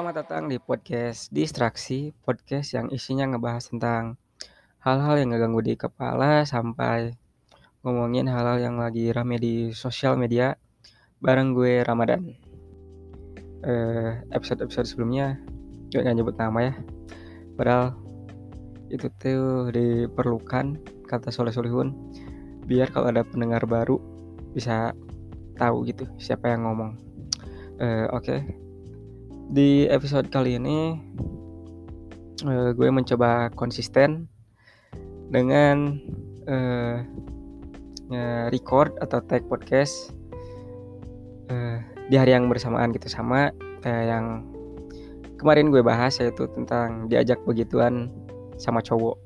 [0.00, 4.16] Selamat datang di podcast Distraksi, podcast yang isinya ngebahas tentang
[4.80, 7.12] hal-hal yang ngeganggu di kepala sampai
[7.84, 10.56] ngomongin hal-hal yang lagi rame di sosial media
[11.20, 12.32] bareng gue Ramadan.
[13.60, 15.36] Eh, episode-episode sebelumnya
[15.92, 16.74] juga nggak nyebut nama ya,
[17.60, 17.92] padahal
[18.88, 20.80] itu tuh diperlukan
[21.12, 21.92] kata Soleh Solihun
[22.64, 24.00] biar kalau ada pendengar baru
[24.56, 24.96] bisa
[25.60, 26.96] tahu gitu siapa yang ngomong.
[27.84, 28.69] Eh, Oke,
[29.50, 30.94] di episode kali ini
[32.46, 34.30] uh, gue mencoba konsisten
[35.34, 35.98] dengan
[36.46, 37.02] uh,
[38.54, 40.14] record atau take podcast
[41.50, 43.50] uh, di hari yang bersamaan gitu sama
[43.82, 44.46] kayak yang
[45.34, 48.06] kemarin gue bahas yaitu tentang diajak begituan
[48.54, 49.18] sama cowok.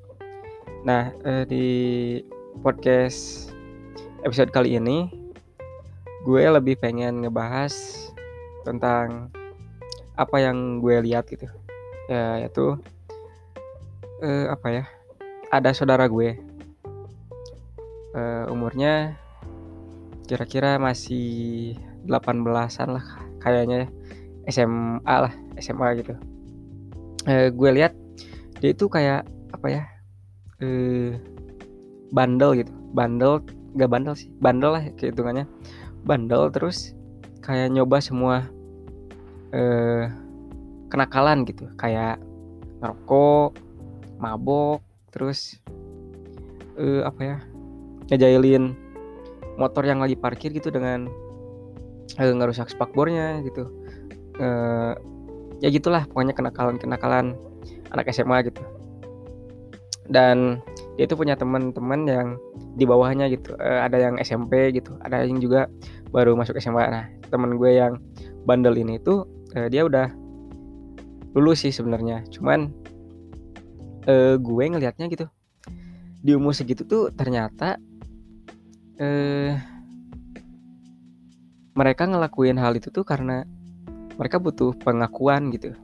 [0.89, 1.69] Nah uh, di
[2.65, 3.53] podcast
[4.25, 5.05] episode kali ini
[6.25, 7.77] gue lebih pengen ngebahas
[8.65, 9.29] tentang
[10.15, 11.47] apa yang gue lihat gitu.
[12.11, 12.79] Ya yaitu
[14.23, 14.85] eh, apa ya
[15.51, 16.39] ada saudara gue.
[18.15, 19.19] Eh, umurnya
[20.25, 21.75] kira-kira masih
[22.07, 23.07] 18-an lah
[23.43, 23.89] kayaknya ya.
[24.45, 26.15] SMA lah SMA gitu.
[27.27, 27.93] Eh, gue lihat
[28.61, 29.83] dia itu kayak apa ya
[30.63, 31.19] eh,
[32.15, 32.73] bandel gitu.
[32.95, 33.43] Bandel
[33.75, 35.51] gak bandel sih bandel lah kehitungannya
[36.07, 36.95] bandel terus
[37.43, 38.47] kayak nyoba semua
[39.55, 40.11] eh,
[40.91, 41.71] kenakalan gitu.
[41.79, 42.19] Kayak
[42.83, 43.57] ngerokok
[44.19, 44.83] mabok
[45.15, 45.63] terus
[46.77, 47.37] eh, apa ya
[48.11, 48.75] ngejailin
[49.55, 51.07] motor yang lagi parkir gitu dengan
[52.19, 53.71] eh, ngerusak spakbornya gitu.
[54.43, 54.93] Eh,
[55.63, 57.39] ya gitulah pokoknya kenakalan kenakalan
[57.95, 58.61] anak SMA gitu.
[60.05, 60.61] Dan
[61.01, 62.29] dia itu punya teman-teman yang
[62.77, 63.57] di bawahnya gitu.
[63.57, 65.71] Eh, ada yang SMP gitu ada yang juga
[66.15, 67.99] baru masuk SMA nah teman gue yang
[68.47, 70.11] bandel ini tuh eh, dia udah
[71.35, 72.27] lulus sih sebenarnya.
[72.31, 72.71] Cuman
[74.07, 75.27] eh, gue ngelihatnya gitu
[76.25, 77.77] di umur segitu tuh ternyata
[78.97, 79.53] eh,
[81.77, 83.45] mereka ngelakuin hal itu tuh karena
[84.15, 85.75] mereka butuh pengakuan gitu.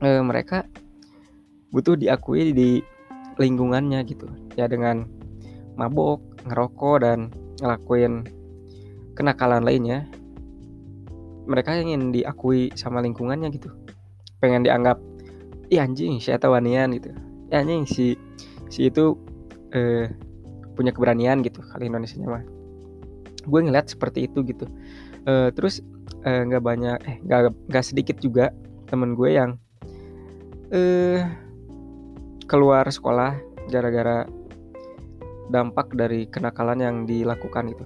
[0.00, 0.64] Eh, mereka
[1.70, 2.80] butuh diakui di
[3.36, 4.26] lingkungannya gitu.
[4.56, 5.06] Ya dengan
[5.76, 7.18] mabok ngerokok dan
[7.60, 8.26] ngelakuin
[9.14, 10.10] kenakalan lainnya
[11.44, 13.72] mereka ingin diakui sama lingkungannya gitu.
[14.40, 15.00] Pengen dianggap
[15.72, 17.12] ih anjing si atau wanian gitu.
[17.52, 18.16] Ya anjing si
[18.68, 19.16] si itu
[19.72, 20.08] eh,
[20.74, 22.44] punya keberanian gitu kali Indonesia mah.
[23.44, 24.66] Gue ngeliat seperti itu gitu.
[25.24, 25.80] Eh, terus
[26.24, 27.16] nggak eh, banyak eh
[27.68, 28.52] nggak sedikit juga
[28.88, 29.56] temen gue yang
[30.72, 31.24] eh
[32.48, 33.36] keluar sekolah
[33.72, 34.28] gara-gara
[35.48, 37.84] dampak dari kenakalan yang dilakukan itu.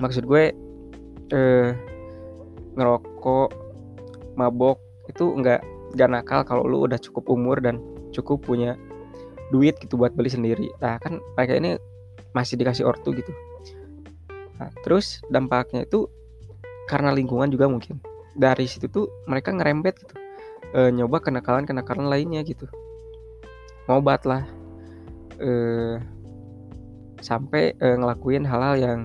[0.00, 0.52] Maksud gue
[1.32, 1.70] eh,
[2.74, 3.50] ngerokok,
[4.34, 5.60] mabok itu nggak
[5.94, 7.78] nggak nakal kalau lu udah cukup umur dan
[8.10, 8.74] cukup punya
[9.54, 10.66] duit gitu buat beli sendiri.
[10.82, 11.78] Nah kan mereka ini
[12.34, 13.30] masih dikasih ortu gitu.
[14.58, 16.10] Nah, terus dampaknya itu
[16.90, 18.02] karena lingkungan juga mungkin.
[18.34, 20.14] Dari situ tuh mereka ngerembet gitu.
[20.74, 22.66] E, nyoba kenakalan kenakalan lainnya gitu.
[23.86, 24.42] Ngobat lah.
[25.38, 25.98] Eh,
[27.18, 29.00] sampai eh, ngelakuin hal-hal yang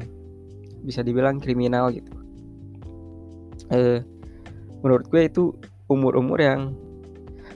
[0.85, 2.18] bisa dibilang kriminal gitu
[3.73, 4.01] eh,
[4.81, 5.43] menurut gue itu
[5.89, 6.61] umur-umur yang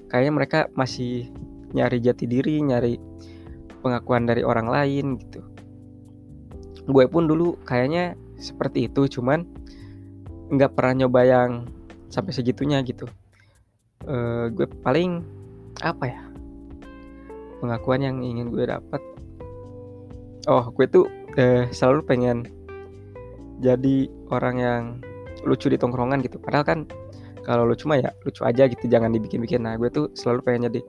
[0.10, 1.30] kayaknya mereka masih
[1.74, 3.02] nyari jati diri nyari
[3.82, 5.42] pengakuan dari orang lain gitu.
[6.88, 9.46] Gue pun dulu kayaknya seperti itu cuman
[10.54, 11.52] nggak pernah nyoba yang
[12.14, 13.10] sampai segitunya gitu.
[14.06, 15.24] Uh, gue paling
[15.82, 16.22] apa ya?
[17.64, 19.02] Pengakuan yang ingin gue dapat.
[20.46, 21.08] Oh gue tuh
[21.40, 22.38] uh, selalu pengen
[23.64, 24.84] jadi orang yang
[25.44, 26.40] lucu di tongkrongan gitu.
[26.40, 26.80] Padahal kan
[27.44, 29.68] kalau lucu mah ya lucu aja gitu jangan dibikin-bikin.
[29.68, 30.82] Nah gue tuh selalu pengen jadi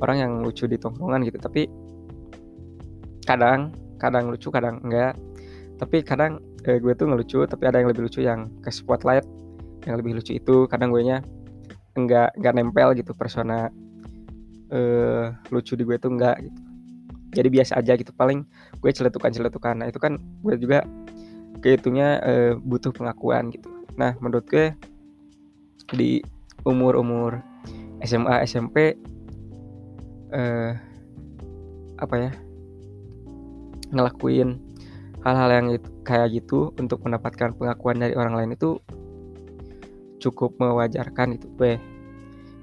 [0.00, 1.38] orang yang lucu di tongkrongan gitu.
[1.42, 1.66] Tapi
[3.26, 5.18] kadang kadang lucu kadang enggak.
[5.76, 9.26] Tapi kadang eh, gue tuh ngelucu tapi ada yang lebih lucu yang ke spotlight
[9.84, 10.70] yang lebih lucu itu.
[10.70, 11.20] Kadang gue nya
[11.98, 13.68] enggak enggak nempel gitu persona
[14.70, 16.58] eh, lucu di gue tuh enggak gitu.
[17.34, 18.14] Jadi biasa aja gitu.
[18.14, 18.46] Paling
[18.78, 20.86] gue celetukan celetukan nah itu kan gue juga
[21.60, 24.76] kehitungnya eh, butuh pengakuan gitu nah menurut gue
[25.92, 26.20] di
[26.68, 27.40] umur umur
[28.04, 28.96] SMA SMP
[30.32, 30.72] eh,
[31.96, 32.30] apa ya
[33.94, 34.60] ngelakuin
[35.26, 38.78] hal-hal yang itu, kayak gitu untuk mendapatkan pengakuan dari orang lain itu
[40.22, 41.74] cukup mewajarkan itu gue.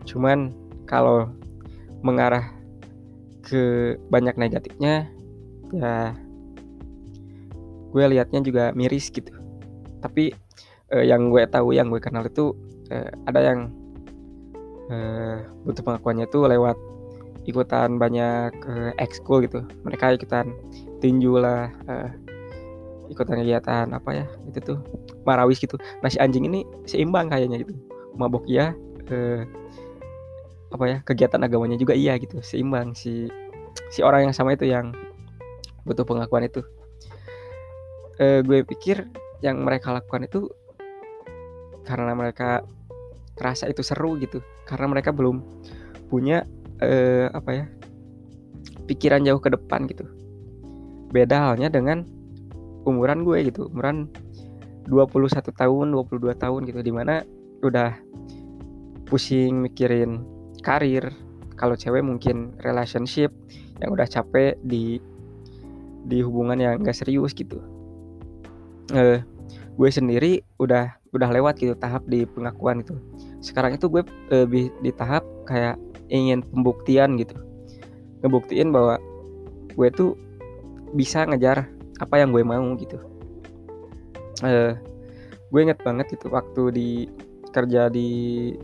[0.08, 0.52] Cuman
[0.88, 1.32] kalau
[2.04, 2.52] mengarah
[3.44, 5.12] ke banyak negatifnya
[5.76, 6.16] ya
[7.92, 9.32] gue liatnya juga miris gitu.
[10.00, 10.36] Tapi
[10.94, 12.54] eh, yang gue tahu yang gue kenal itu
[12.94, 13.60] uh, ada yang
[14.94, 16.78] uh, butuh pengakuannya tuh lewat
[17.44, 19.66] ikutan banyak uh, ekskul gitu.
[19.84, 20.54] Mereka ikutan
[21.04, 22.10] tinju lah uh,
[23.12, 24.80] ikutan kegiatan apa ya itu tuh
[25.28, 25.76] marawis gitu.
[26.02, 27.74] Nah si anjing ini seimbang kayaknya gitu.
[28.18, 28.74] Mabok ya
[29.10, 29.46] eh,
[30.74, 32.40] apa ya kegiatan agamanya juga iya gitu.
[32.42, 33.28] Seimbang si
[33.94, 34.96] si orang yang sama itu yang
[35.86, 36.66] butuh pengakuan itu.
[38.22, 39.10] Eh, gue pikir
[39.44, 40.48] yang mereka lakukan itu
[41.84, 42.64] karena mereka
[43.38, 44.40] kerasa itu seru gitu.
[44.68, 45.44] Karena mereka belum
[46.08, 46.48] punya
[46.80, 47.66] eh, apa ya
[48.86, 50.08] pikiran jauh ke depan gitu.
[51.14, 52.04] Beda halnya dengan
[52.84, 54.12] umuran gue gitu umuran
[54.92, 57.24] 21 tahun 22 tahun gitu di mana
[57.64, 57.96] udah
[59.08, 60.24] pusing mikirin
[60.64, 61.12] karir.
[61.54, 63.32] Kalau cewek mungkin relationship
[63.80, 65.00] yang udah capek di
[66.04, 67.64] di hubungan yang gak serius gitu.
[68.92, 69.24] Eh,
[69.74, 72.98] gue sendiri udah udah lewat gitu tahap di pengakuan itu.
[73.40, 74.02] Sekarang itu gue
[74.34, 75.78] lebih di tahap kayak
[76.10, 77.38] ingin pembuktian gitu.
[78.26, 78.98] Ngebuktiin bahwa
[79.78, 80.18] gue tuh
[80.98, 81.70] bisa ngejar
[82.02, 82.98] apa yang gue mau gitu.
[84.42, 84.74] Uh,
[85.54, 86.90] gue inget banget itu waktu di
[87.54, 88.10] kerja di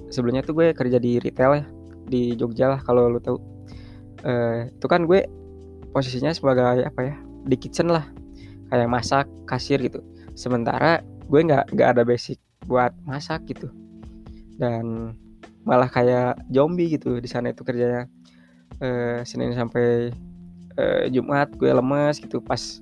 [0.09, 1.65] sebelumnya tuh gue kerja di retail ya
[2.09, 3.37] di Jogja lah kalau lo tahu.
[4.25, 5.23] Uh, itu kan gue
[5.93, 8.09] posisinya sebagai apa ya di kitchen lah.
[8.73, 10.01] Kayak masak kasir gitu.
[10.33, 13.69] Sementara gue nggak nggak ada basic buat masak gitu.
[14.57, 15.13] Dan
[15.63, 18.09] malah kayak zombie gitu di sana itu kerjanya.
[18.79, 20.13] Uh, Senin sampai
[20.79, 22.79] uh, Jumat gue lemes gitu pas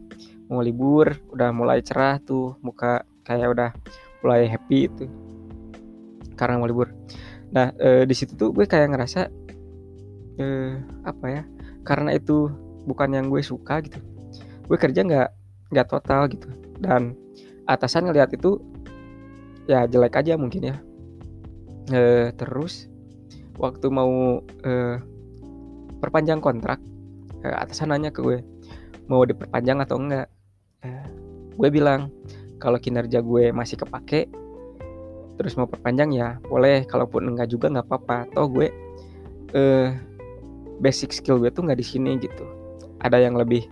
[0.48, 3.70] mau libur udah mulai cerah tuh muka kayak udah
[4.24, 5.06] mulai happy itu.
[6.40, 6.94] Karena mau libur.
[7.52, 9.28] Nah e, di situ tuh gue kayak ngerasa
[10.40, 10.46] e,
[11.04, 11.44] apa ya
[11.84, 12.52] karena itu
[12.88, 14.00] bukan yang gue suka gitu.
[14.68, 15.30] Gue kerja nggak
[15.76, 16.48] nggak total gitu.
[16.80, 17.16] Dan
[17.68, 18.64] atasan ngelihat itu
[19.68, 20.76] ya jelek aja mungkin ya.
[21.92, 22.88] E, terus
[23.60, 24.72] waktu mau e,
[26.00, 26.80] perpanjang kontrak
[27.44, 28.40] e, atasan nanya ke gue
[29.12, 30.28] mau diperpanjang atau enggak?
[31.58, 32.10] Gue bilang
[32.58, 34.32] kalau kinerja gue masih kepake
[35.38, 38.18] terus mau perpanjang ya boleh kalaupun enggak juga nggak apa-apa.
[38.32, 38.68] Toh gue
[39.54, 39.90] eh,
[40.80, 42.46] basic skill gue tuh nggak di sini gitu.
[43.04, 43.68] Ada yang lebih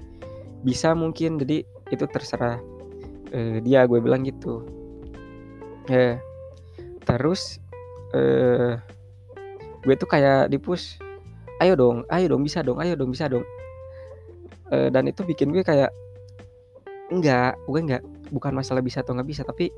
[0.66, 1.62] bisa mungkin jadi
[1.94, 2.58] itu terserah
[3.36, 4.64] eh, dia gue bilang gitu.
[5.92, 6.16] Eh
[7.04, 7.60] terus
[8.16, 8.80] eh,
[9.84, 10.98] gue tuh kayak dipus
[11.62, 13.44] ayo dong ayo dong bisa dong ayo dong bisa dong.
[14.72, 15.92] Eh, dan itu bikin gue kayak
[17.12, 18.04] enggak gue enggak
[18.34, 19.70] bukan masalah bisa atau nggak bisa tapi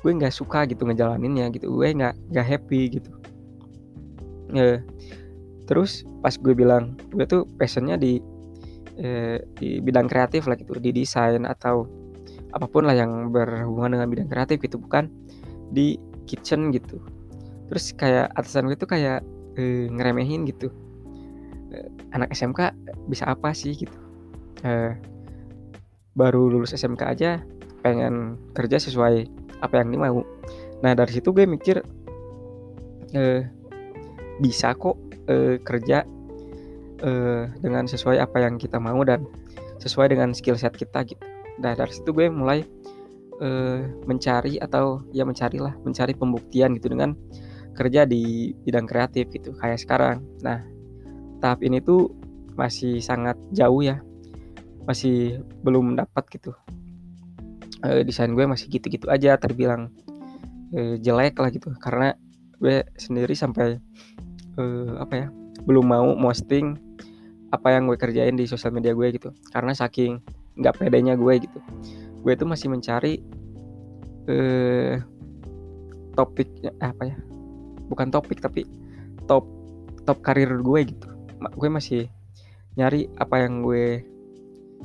[0.00, 3.10] gue nggak suka gitu ngejalaninnya gitu gue nggak nggak happy gitu.
[4.50, 4.80] E,
[5.68, 8.18] terus pas gue bilang gue tuh passionnya di
[9.60, 11.88] di bidang kreatif lah gitu di desain atau
[12.50, 15.10] apa pun lah yang berhubungan dengan bidang kreatif gitu bukan
[15.70, 16.98] di kitchen gitu.
[17.70, 19.22] Terus kayak atasan gue tuh kayak
[19.54, 20.70] e, ngeremehin gitu.
[21.70, 22.74] E, anak SMK
[23.06, 23.94] bisa apa sih gitu?
[24.66, 24.98] E,
[26.18, 27.30] baru lulus SMK aja
[27.80, 29.30] pengen kerja sesuai
[29.62, 30.20] apa yang dia mau.
[30.80, 31.80] Nah dari situ gue mikir
[33.14, 33.42] eh,
[34.40, 34.96] bisa kok
[35.28, 36.04] eh, kerja
[37.04, 39.24] eh, dengan sesuai apa yang kita mau dan
[39.80, 41.24] sesuai dengan skill set kita gitu
[41.60, 42.64] nah dari situ gue mulai
[43.40, 47.12] eh, mencari atau ya mencarilah mencari pembuktian gitu dengan
[47.74, 50.20] kerja di bidang kreatif gitu kayak sekarang.
[50.44, 50.60] Nah
[51.40, 52.12] tahap ini tuh
[52.58, 54.04] masih sangat jauh ya
[54.84, 56.52] masih belum dapat gitu.
[57.80, 59.88] E, desain gue masih gitu-gitu aja terbilang
[60.76, 61.72] e, jelek lah gitu.
[61.80, 62.12] Karena
[62.60, 63.80] gue sendiri sampai
[64.60, 64.62] e,
[65.00, 65.26] apa ya
[65.64, 66.76] belum mau posting
[67.50, 69.32] apa yang gue kerjain di sosial media gue gitu.
[69.48, 70.20] Karena saking
[70.58, 71.58] nggak pedenya gue gitu.
[72.20, 73.22] Gue tuh masih mencari
[74.26, 74.98] eh,
[76.14, 77.16] topiknya apa ya
[77.90, 78.62] bukan topik tapi
[79.26, 79.46] top
[80.06, 81.08] top karir gue gitu.
[81.58, 82.06] Gue masih
[82.78, 84.06] nyari apa yang gue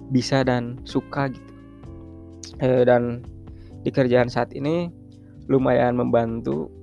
[0.09, 1.51] bisa dan suka gitu.
[2.61, 3.21] E, dan
[3.85, 4.89] di kerjaan saat ini
[5.45, 6.73] lumayan membantu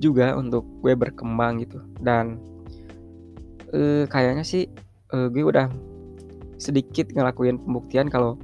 [0.00, 1.84] juga untuk gue berkembang gitu.
[2.00, 2.40] Dan
[3.72, 4.64] e, kayaknya sih
[5.12, 5.68] e, gue udah
[6.58, 8.36] sedikit ngelakuin pembuktian kalau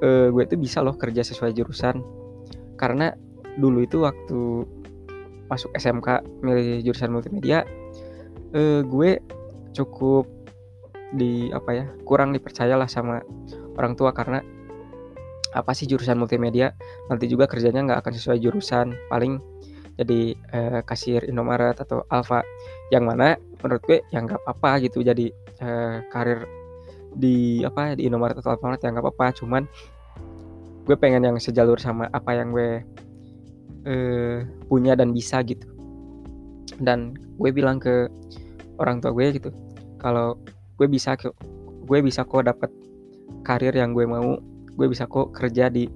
[0.00, 2.00] e, gue tuh bisa loh kerja sesuai jurusan.
[2.80, 3.12] Karena
[3.60, 4.64] dulu itu waktu
[5.48, 7.64] masuk SMK milih jurusan multimedia
[8.52, 9.20] e, gue
[9.72, 10.26] cukup
[11.16, 13.24] di apa ya kurang dipercaya lah sama
[13.80, 14.44] orang tua karena
[15.56, 16.76] apa sih jurusan multimedia?
[17.08, 18.92] Nanti juga kerjanya nggak akan sesuai jurusan.
[19.08, 19.40] Paling
[19.98, 22.44] jadi eh, kasir Indomaret atau Alfa
[22.92, 25.00] yang mana menurut gue yang nggak apa-apa gitu.
[25.00, 25.32] Jadi
[25.64, 26.44] eh, karir
[27.14, 29.26] di apa di Indomaret atau Alfamart yang nggak apa-apa.
[29.36, 29.62] Cuman
[30.88, 32.82] gue pengen yang sejalur sama apa yang gue
[33.86, 34.38] uh,
[34.68, 35.68] punya dan bisa gitu.
[36.78, 38.08] Dan gue bilang ke
[38.78, 39.50] orang tua gue gitu
[39.98, 40.38] kalau
[40.78, 41.18] gue bisa
[41.88, 42.70] gue bisa kok dapat
[43.42, 44.38] karir yang gue mau
[44.78, 45.90] gue bisa kok kerja di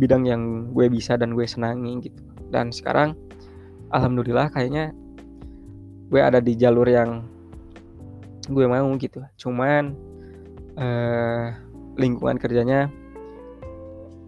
[0.00, 0.42] bidang yang
[0.72, 2.22] gue bisa dan gue senangi gitu.
[2.48, 3.14] Dan sekarang
[3.92, 4.90] alhamdulillah kayaknya
[6.08, 7.28] gue ada di jalur yang
[8.48, 9.20] gue mau gitu.
[9.36, 9.94] Cuman
[10.78, 11.54] uh,
[11.98, 12.90] lingkungan kerjanya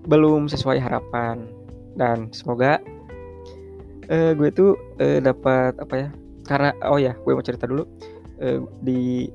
[0.06, 1.46] belum sesuai harapan.
[1.96, 2.78] Dan semoga
[4.12, 6.08] uh, gue tuh uh, dapat apa ya
[6.46, 7.84] karena oh ya gue mau cerita dulu.
[8.36, 9.32] Uh, di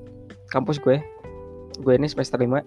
[0.53, 1.01] kampus gue
[1.81, 2.61] gue ini semester 5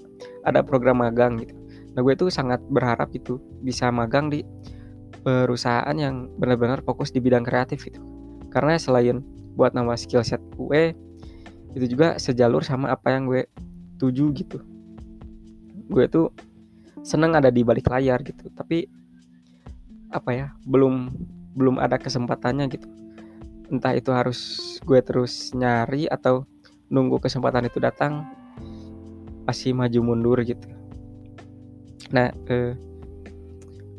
[0.49, 1.55] ada program magang gitu.
[1.95, 4.43] Nah gue tuh sangat berharap itu bisa magang di
[5.25, 8.03] perusahaan yang benar-benar fokus di bidang kreatif itu
[8.53, 9.25] karena selain
[9.57, 10.93] buat nama skill set gue
[11.75, 13.43] itu juga sejalur sama apa yang gue
[13.99, 14.59] tuju gitu.
[15.91, 16.33] Gue tuh
[17.05, 18.49] seneng ada di balik layar gitu.
[18.53, 18.89] Tapi
[20.15, 21.11] apa ya belum
[21.55, 22.89] belum ada kesempatannya gitu.
[23.71, 24.39] Entah itu harus
[24.85, 26.47] gue terus nyari atau
[26.93, 28.29] nunggu kesempatan itu datang
[29.45, 30.69] masih maju mundur gitu.
[32.13, 32.77] Nah eh,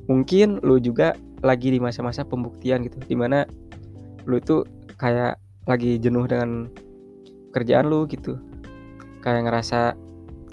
[0.05, 3.45] mungkin lu juga lagi di masa-masa pembuktian gitu di mana
[4.25, 4.65] lu itu
[4.97, 5.37] kayak
[5.69, 6.69] lagi jenuh dengan
[7.53, 8.37] kerjaan lu gitu
[9.25, 9.97] kayak ngerasa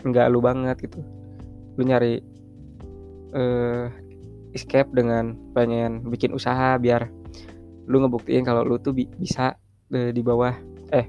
[0.02, 1.04] nggak lu banget gitu.
[1.76, 2.24] Lu nyari
[3.36, 3.92] uh,
[4.56, 7.12] escape dengan pengen bikin usaha biar
[7.84, 9.54] lu ngebuktiin kalau lu tuh bi bisa
[9.92, 10.56] uh, di bawah
[10.96, 11.06] eh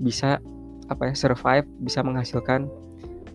[0.00, 0.36] bisa
[0.90, 2.66] apa ya survive bisa menghasilkan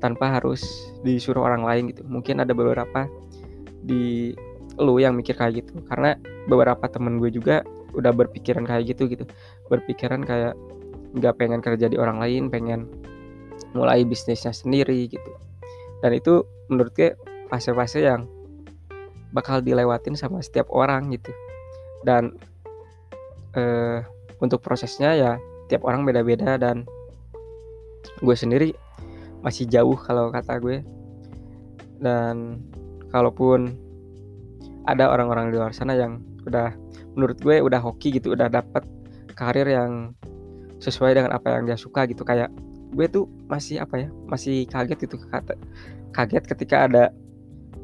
[0.03, 0.61] tanpa harus
[1.01, 2.05] disuruh orang lain gitu.
[2.05, 3.09] Mungkin ada beberapa
[3.81, 4.35] di
[4.75, 5.81] lu yang mikir kayak gitu.
[5.87, 7.63] Karena beberapa temen gue juga
[7.95, 9.25] udah berpikiran kayak gitu gitu.
[9.71, 10.53] Berpikiran kayak
[11.15, 12.91] nggak pengen kerja di orang lain pengen
[13.75, 15.31] mulai bisnisnya sendiri gitu.
[15.99, 17.13] Dan itu menurut gue
[17.51, 18.25] fase-fase yang
[19.35, 21.29] bakal dilewatin sama setiap orang gitu.
[22.07, 22.39] Dan
[23.53, 23.99] eh,
[24.39, 25.31] untuk prosesnya ya
[25.67, 26.87] tiap orang beda-beda dan
[28.23, 28.71] gue sendiri
[29.43, 30.79] masih jauh kalau kata gue.
[31.99, 32.63] Dan
[33.11, 33.75] kalaupun
[34.87, 36.71] ada orang-orang di luar sana yang udah
[37.17, 38.85] menurut gue udah hoki gitu udah dapet
[39.33, 40.13] karir yang
[40.77, 42.23] sesuai dengan apa yang dia suka gitu.
[42.23, 42.53] Kayak
[42.93, 45.57] gue tuh masih apa ya masih kaget gitu kata
[46.13, 47.03] kaget ketika ada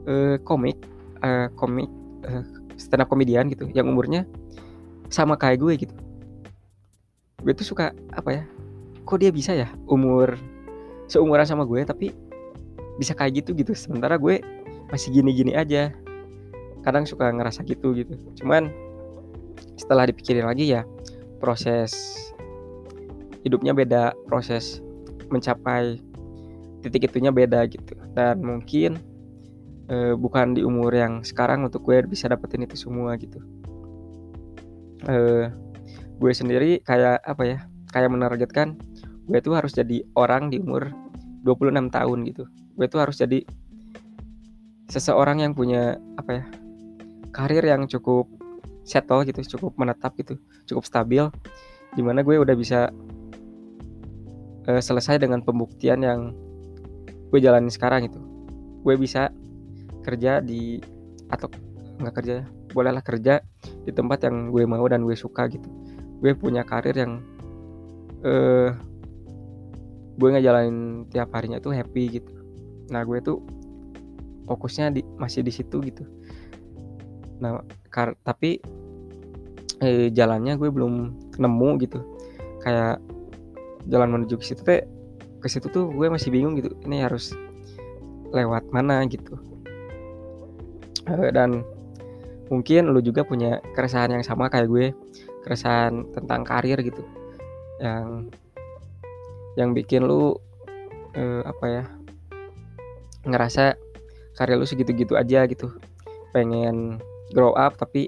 [0.05, 0.77] uh, komik
[1.25, 1.89] uh, komik
[2.25, 2.45] uh,
[2.77, 4.25] stand up komedian gitu yang umurnya
[5.11, 5.95] sama kayak gue gitu.
[7.41, 8.43] Gue tuh suka apa ya
[9.03, 10.37] kok dia bisa ya umur
[11.11, 12.15] seumuran sama gue tapi
[12.97, 13.75] bisa kayak gitu gitu.
[13.75, 14.39] Sementara gue
[14.89, 15.91] masih gini-gini aja.
[16.81, 18.17] Kadang suka ngerasa gitu gitu.
[18.41, 18.71] Cuman
[19.77, 20.87] setelah dipikirin lagi ya
[21.37, 21.93] proses
[23.41, 24.81] hidupnya beda proses
[25.31, 25.97] mencapai
[26.83, 27.95] titik itunya beda gitu.
[28.13, 28.99] Dan mungkin
[29.87, 33.39] e, bukan di umur yang sekarang untuk gue bisa dapetin itu semua gitu.
[35.07, 35.15] E,
[36.21, 37.57] gue sendiri kayak apa ya
[37.89, 38.77] kayak menargetkan
[39.25, 40.91] gue tuh harus jadi orang di umur
[41.47, 42.43] 26 tahun gitu.
[42.75, 43.41] Gue tuh harus jadi
[44.91, 46.43] seseorang yang punya apa ya
[47.31, 48.27] karir yang cukup
[48.83, 50.35] settle gitu cukup menetap gitu
[50.67, 51.23] cukup stabil
[51.95, 52.91] di mana gue udah bisa
[54.67, 56.35] uh, selesai dengan pembuktian yang
[57.31, 58.19] gue jalani sekarang itu.
[58.81, 59.31] Gue bisa
[60.01, 60.81] kerja di
[61.31, 61.47] atau
[62.01, 63.43] nggak kerja ya bolehlah kerja
[63.85, 65.67] di tempat yang gue mau dan gue suka gitu.
[66.23, 67.21] Gue punya karir yang
[68.23, 68.71] uh,
[70.15, 72.31] gue ngejalanin tiap harinya tuh happy gitu.
[72.89, 73.43] Nah gue tuh
[74.47, 76.03] fokusnya di masih di situ gitu.
[77.43, 78.59] Nah kar tapi
[79.81, 80.93] eh, jalannya gue belum
[81.37, 81.99] nemu gitu.
[82.61, 83.01] Kayak
[83.89, 84.85] jalan menuju ke situ teh
[85.41, 87.33] ke situ tuh gue masih bingung gitu ini harus
[88.31, 89.35] lewat mana gitu.
[91.09, 91.65] Dan
[92.47, 94.85] mungkin lu juga punya keresahan yang sama kayak gue
[95.43, 97.03] keresahan tentang karir gitu.
[97.81, 98.31] Yang
[99.59, 100.37] yang bikin lu
[101.17, 101.83] eh, apa ya
[103.27, 103.75] ngerasa
[104.37, 105.73] karir lu segitu-gitu aja gitu.
[106.31, 107.01] Pengen
[107.35, 108.07] grow up tapi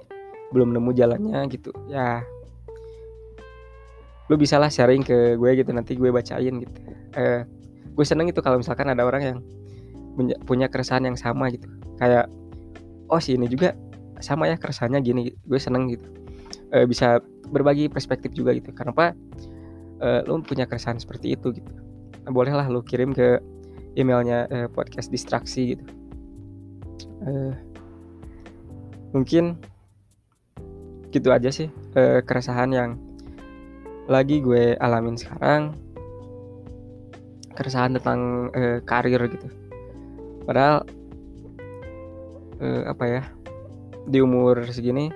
[0.54, 1.74] belum nemu jalannya gitu.
[1.90, 2.22] Ya
[4.32, 6.78] lu bisa lah sharing ke gue gitu nanti gue bacain gitu.
[7.16, 7.44] Eh,
[7.92, 9.38] gue seneng itu kalau misalkan ada orang yang
[10.46, 11.68] punya keresahan yang sama gitu.
[12.00, 12.32] Kayak
[13.12, 13.76] oh sih ini juga
[14.24, 16.08] sama ya keresahannya gini gue seneng gitu.
[16.72, 17.20] Eh, bisa
[17.52, 18.72] berbagi perspektif juga gitu.
[18.72, 19.12] Kenapa
[20.00, 21.72] eh, lu punya keresahan seperti itu gitu?
[22.24, 23.44] Nah, bolehlah lu kirim ke
[23.94, 25.84] emailnya eh, podcast distraksi gitu.
[27.28, 27.52] Eh,
[29.12, 29.60] mungkin
[31.14, 32.90] gitu aja sih eh, keresahan yang
[34.04, 35.72] lagi gue alamin sekarang
[37.54, 39.48] keresahan tentang uh, karir gitu.
[40.44, 40.84] Padahal
[42.60, 43.22] uh, apa ya
[44.04, 45.08] di umur segini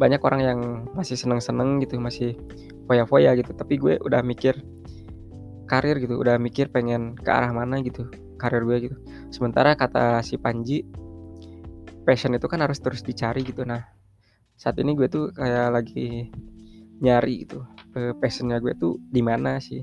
[0.00, 0.60] banyak orang yang
[0.96, 2.38] masih seneng-seneng gitu masih
[2.88, 3.52] foya-foya gitu.
[3.52, 4.56] Tapi gue udah mikir
[5.66, 8.08] karir gitu udah mikir pengen ke arah mana gitu
[8.40, 8.96] karir gue gitu.
[9.28, 10.86] Sementara kata si Panji
[12.06, 13.66] passion itu kan harus terus dicari gitu.
[13.66, 13.82] Nah
[14.56, 16.32] saat ini gue tuh kayak lagi
[17.04, 17.60] nyari gitu
[18.20, 19.82] passionnya gue tuh di mana sih?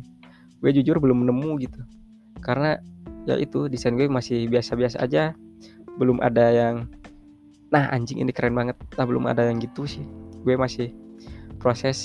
[0.64, 1.82] Gue jujur belum nemu gitu.
[2.40, 2.80] Karena
[3.28, 5.36] ya itu desain gue masih biasa-biasa aja.
[6.00, 6.88] Belum ada yang
[7.74, 8.78] nah anjing ini keren banget.
[8.96, 10.06] Nah belum ada yang gitu sih.
[10.46, 10.94] Gue masih
[11.58, 11.98] proses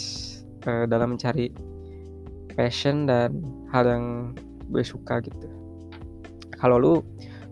[0.67, 1.51] uh, dalam mencari
[2.59, 3.39] passion dan
[3.71, 4.05] hal yang
[4.69, 5.47] gue suka gitu.
[6.59, 6.95] Kalau lu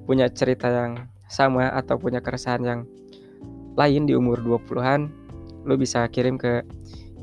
[0.06, 2.80] punya cerita yang sama atau punya keresahan yang
[3.74, 5.10] lain di umur 20-an
[5.66, 6.62] lu bisa kirim ke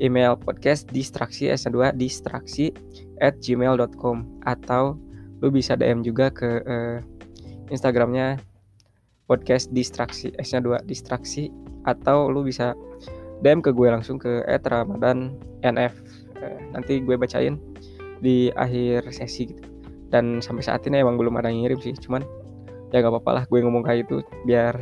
[0.02, 2.74] email podcast distraksi s2 distraksi
[3.22, 4.98] at gmail.com atau
[5.42, 6.98] lu bisa DM juga ke uh,
[7.68, 8.40] Instagramnya
[9.24, 11.48] podcast distraksi S nya 2 distraksi.
[11.84, 12.72] Atau lu bisa
[13.44, 15.92] DM ke gue langsung ke @ramadan nf
[16.40, 17.60] eh, nanti gue bacain
[18.20, 19.64] di akhir sesi gitu.
[20.08, 22.24] Dan sampai saat ini emang belum ada yang ngirim sih cuman
[22.94, 24.80] ya gak apa-apa lah gue ngomong kayak itu biar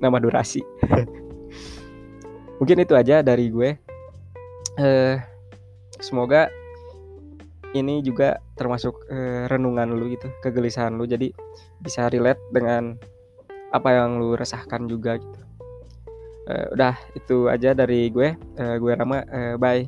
[0.00, 0.62] nama durasi.
[2.62, 3.76] Mungkin itu aja dari gue
[4.78, 5.18] eh,
[5.98, 6.48] semoga
[7.76, 11.04] ini juga termasuk eh, renungan lu gitu kegelisahan lu.
[11.04, 11.34] Jadi
[11.82, 12.96] bisa relate dengan
[13.74, 15.40] apa yang lu resahkan juga gitu.
[16.48, 18.32] Uh, udah itu aja dari gue.
[18.56, 19.84] Uh, gue Rama uh, bye